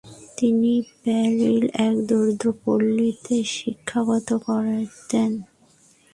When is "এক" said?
1.87-1.95